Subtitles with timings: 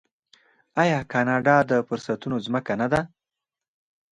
[0.81, 3.01] آیا کاناډا د فرصتونو ځمکه نه ده؟